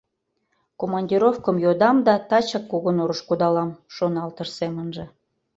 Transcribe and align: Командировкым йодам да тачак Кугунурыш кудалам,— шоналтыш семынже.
Командировкым 0.79 1.55
йодам 1.65 1.97
да 2.07 2.15
тачак 2.29 2.63
Кугунурыш 2.71 3.19
кудалам,— 3.27 3.69
шоналтыш 3.95 4.49
семынже. 4.59 5.05